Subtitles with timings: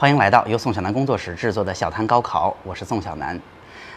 [0.00, 3.36] 欢迎来到由宋小南工作室制作的小谈高考，我是宋小南。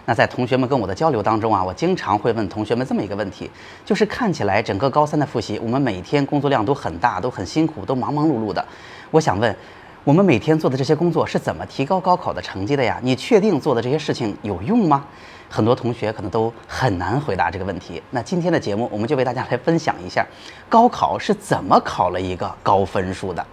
[0.04, 3.48] 那在同学们跟我的交流当中啊，我经常会问同学们这么一个问题，
[3.86, 8.66] 就是看起来整个高三的复习，我们每天工作量都很大，都很辛苦，都忙忙碌碌的。
[9.12, 9.56] 我想问，
[10.04, 13.00] 我们每天做的这些工作是怎么提高高考的成绩的呀？
[13.04, 15.06] 你确定做的这些事情有用吗？
[15.50, 18.02] 很多同学可能都很难回答这个问题。
[18.10, 20.26] 那今天的节目，我们就为大家来分享一下，
[20.68, 23.46] 高考是怎么考了一个高分数的。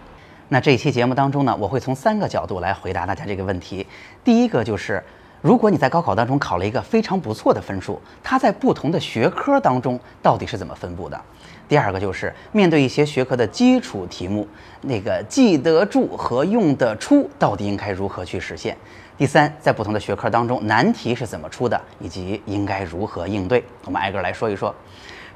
[0.51, 3.87] 那这一期节目当中呢，我会从三个角度来回答大家这个问题。
[4.25, 5.03] 第一个就是，
[5.43, 11.21] 如果你在高考当中考了一个非常不错的分数，它在不同的学科当中到底是怎么分布的？
[11.69, 14.49] 第二个就是，面对一些学科的基础题目，
[14.81, 18.75] 那个记得住和用得出到底应该如何去实现？
[19.19, 23.63] 第三，在不同的学科当中，难题是怎么出的，以及应该如何应对？
[23.85, 24.75] 我们挨个来说一说。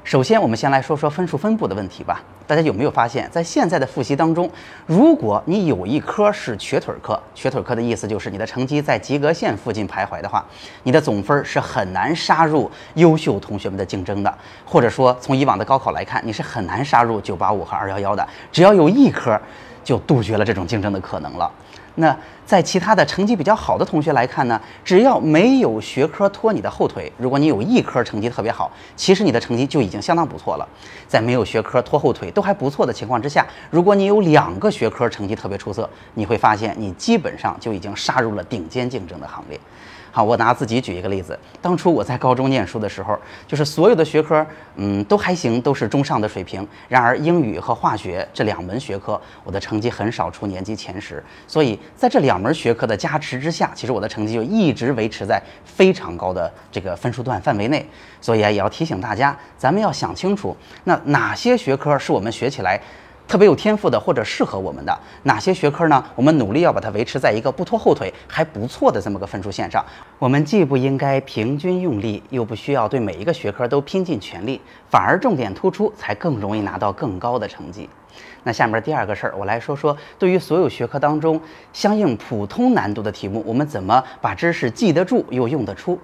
[0.03, 2.21] 首先，我们先来说说分数分布的问题吧。
[2.45, 4.51] 大家有没有发现，在现在的复习当中，
[4.85, 10.45] 如果你有一科是瘸腿科，瘸腿科的意思就是你的成绩在及格线附近徘徊的话，
[10.83, 14.37] 你的总分是很难杀入优秀同学们的竞争的。
[14.65, 18.27] 或者说，从以往的高考来看，你是很难杀入985和211的。
[18.51, 19.39] 只要有一科，
[19.85, 21.49] 就杜绝了这种竞争的可能了。
[21.95, 30.67] 那在其他的成绩比较好的同学来看呢，只要没有学科拖你的后腿，如果你有一科成绩特别好，其实你的成绩就已经相当不错了。
[31.07, 39.59] 在没有学科拖后腿都还不错的情况之下，如果你有两个学科成绩特别出色，你会发现你基本上就已经杀入了顶尖竞争的行列。
[40.15, 41.37] 好，我拿自己举一个例子。
[41.59, 46.65] 当初我在高中念书的时候，就是所有的学科，嗯，都还行，都是中上的水平。
[46.87, 51.23] 然而英语和化学这两门学科，我的成绩很少出年级前十。
[51.47, 57.83] 所以在这两门学科的加持之下，其实我的成绩就一直维持在非常高的这个分数段范围内。
[58.21, 62.79] 所以啊，也要提醒大家，咱们要想清楚，那哪些学科是我们学起来。
[63.27, 66.03] 特别有天赋的或者适合我们的哪些学科呢？
[66.15, 69.83] 我们努力要把它维持在一个不拖后腿、还不错的这么个分数线上。
[70.19, 77.89] 我们既不应该平均用力，又不需要对每一个学科都拼尽全力，反而重点突出，才更容易拿到更高的成绩。
[78.43, 81.41] 那下面第二个事儿，我来说说对于所有学科当中
[81.71, 85.97] 相应普通难度的题目，我们怎么把知识记得住又用得出。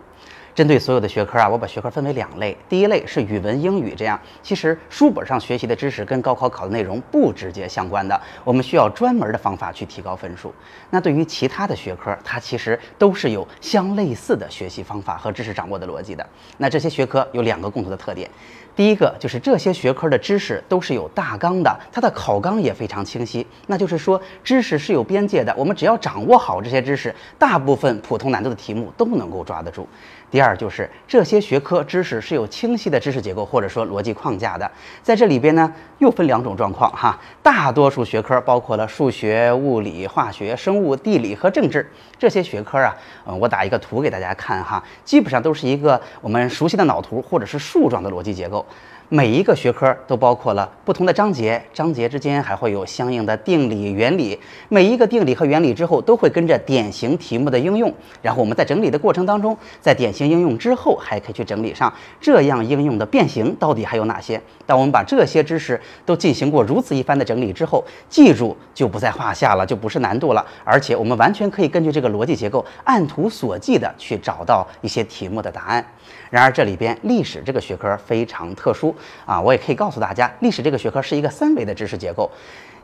[0.60, 2.54] 针对所有的学科啊，我把学科分为两类。
[2.68, 10.54] 第一类是语文、英语这样，其实书本上学习的知识跟高考考的内容不直接相关的，我们需要专门的方法去提高分数。
[10.90, 16.28] 那对于其他的学科，它其实都是有相类似的学习方法和知识掌握的逻辑的。
[16.58, 18.30] 那这些学科有两个共同的特点，
[18.76, 23.48] 第一个就是这些学科的知识都是有大纲的，它的考纲也非常清晰。
[23.68, 29.88] 那就是说，知识是有边界的，我们只要掌握好这些知识，大部分普通难度的题目都能够抓得住。
[30.32, 34.70] 第二二就是这些学科知识是有清晰的知识结构或者说逻辑框架的，
[35.04, 42.96] 在这里边呢又分两种状况哈，大多数学科包括了数学、物理、化学、生物、地理和政治这些学科啊，
[43.26, 48.66] 嗯，我打一个图给大家看哈，基本上都是一个我们熟悉的脑图或者是树状的逻辑结构。
[49.12, 54.40] 每一个学科都包括了不同的章节，章节之间还会有相应的定理、原理。
[54.68, 57.92] 每一个定理和原理之后都会跟着典型题目的应用。
[58.22, 64.40] 然后我们在整理的过程当中，在典型应用之后，还可以去整理上这样应用的变形到底还有哪些。
[64.68, 70.46] 当我们把这些知识都进行过如此一番的整理之后，记住就不在话下了，就不是难度了。
[70.64, 75.86] 而且我们完全可以根据这个逻辑结构，按图索骥的去找到一些题目的答案。
[76.30, 78.96] 然而这里边历史这个学科非常特殊
[79.26, 82.30] 啊，我也可以告诉大家，历史这个学科是一个三维的知识结构，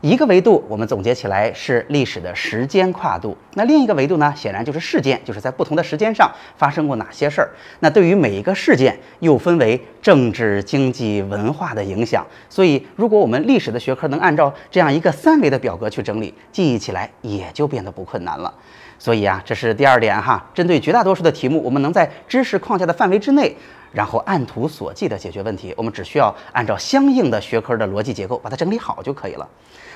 [0.02, 7.48] 一个维度我们总结起来是历史的时间跨度，那另一个维度呢，显然就是事件，就是在不同的时间上发生过哪些事儿。
[7.80, 18.52] 那对于每一个事件又分为政治、经济、文化的影响，所以如果我们历史的学科能按照这样一个三维的表格去整理，记忆起来也就变得不困难了。
[18.98, 20.44] 所以啊，这是第二点哈。
[20.54, 23.54] 针对绝大多数的题目，我们能在知识框架的范围之内，
[23.92, 25.74] 然后按图索骥的解决问题。
[25.76, 29.48] 我们只需要按照相应的学科的逻辑结构把它整理好就可以了。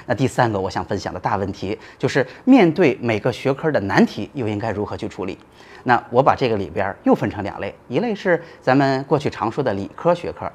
[0.06, 5.38] 那第三个我想分享的大问题就是，面对每个学科的难题，又应该如何去处理？
[5.84, 10.50] 那我把这个里边又分成两类，一类是咱们过去常说的理科学科。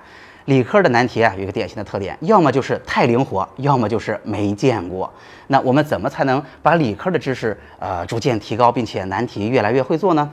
[0.45, 5.11] 理科的难题啊，有一个典型的特点，要么就是太灵活，要么就是没见过。
[5.47, 10.31] 那我们怎么才能把理科的知识呃逐渐提高，并且难题越来越会做呢？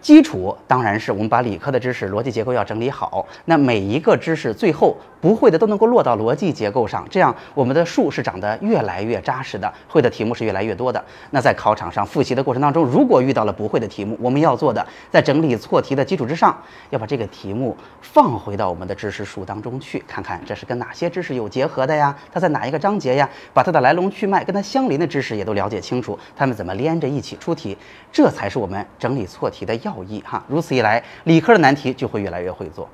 [0.00, 11.04] 基础当然是我们把理科的知识逻辑结构要整理好，那每一个知识最后不会的都能够落到逻辑结构上，这样我们的树是长得越来越扎实的，会的题目是越来越多的。
[11.30, 16.56] 那在考场上复习的过程当中，如果遇到了不会的题目，我们要做的在整理错题的基础之上，
[16.88, 22.16] 要把这个题目放回到我们的知识树当中去，看看这是跟哪些知识有结合的呀？
[22.32, 23.28] 它在哪一个章节呀？
[23.52, 27.76] 把它的来龙去脉跟它相邻的知识也都了解清楚，它们怎么连着一起出题，
[28.10, 29.89] 这才是我们整理错题的要。
[29.96, 32.88] 要义哈，如此一来，理科的难题就会越来越会做。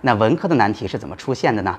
[0.00, 1.78] 那文科的难题是怎么出现的呢？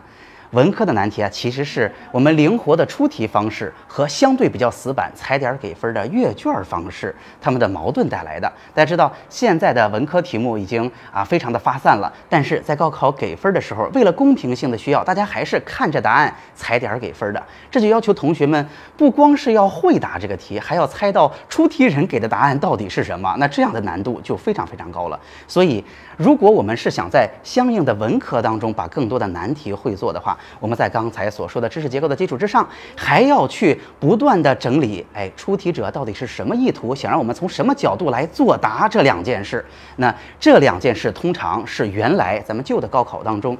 [0.52, 8.52] 文科的难题啊，其实是我们灵活的出题方式和相对比较死板踩点给分的阅卷方式，他们的矛盾带来的。
[8.74, 17.42] 大家知道，现在的文科题目已经啊非常的发散了，但是在高考给分的时候，为了公平性的需要，大家还是看着答案踩点给分的。
[17.70, 18.68] 这就要求同学们
[18.98, 23.34] 不光是要会答这个题，还要猜到出题人给的答案到底是什么。
[23.40, 25.18] 那这样的难度就非常非常高了。
[25.48, 25.84] 所以，
[26.22, 39.66] 如果我们是想在相应的文科当中把更多的难题会做的话，我们在刚才所说的知识结构的基础之上，还要去不断的整理，哎，出题者到底是什么意图，想让我们从什么角度来作答这两件事。
[39.96, 43.58] 那这两件事通常是原来咱们旧的高考当中，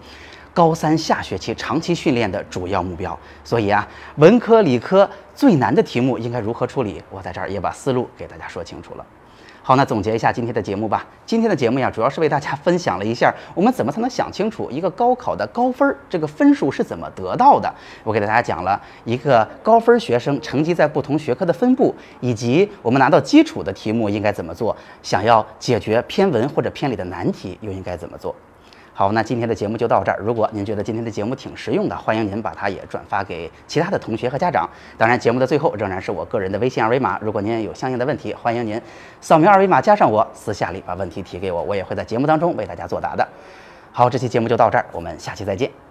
[0.54, 3.18] 高三下学期长期训练的主要目标。
[3.44, 3.88] 所以啊，
[4.18, 9.04] 文科、理科最难的题目应该如何处理，我在这儿也把思路给大家说清楚了。
[9.64, 11.06] 好，那总结一下今天的节目吧。
[11.24, 17.72] 今天的节目呀，主要是为大家分享了一下我们怎么才能想清楚一个高考的高分，这个分数是怎么得到的。
[18.04, 28.36] 我给大家讲了一个高分学生成绩在不同学科的分布，以及我们拿到基础的题目应该怎么做，想要解决偏文或者偏理的难题又应该怎么做。
[28.94, 30.20] 好，那今天的节目就到这儿。
[30.20, 34.70] 如果您觉得今天的节目挺实用的，欢迎您把它也转发给其他的同学和家长。
[34.98, 38.80] 当然，节目的最后仍然是我个人的微信二维码，如果您有相应的问题，欢迎您
[39.22, 43.28] 扫描二维码加上我，私下里把问题提给我，我也会在节目当中为大家作答的。
[43.94, 45.91] 好，这期节目就到这儿，我们下期再见。